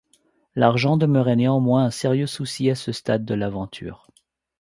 [0.55, 4.07] L’argent demeurait néanmoins un sérieux souci à ce stade de l’aventure.